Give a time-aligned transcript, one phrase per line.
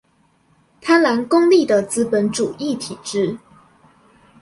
[0.81, 3.37] 貪婪功利的資本主義體制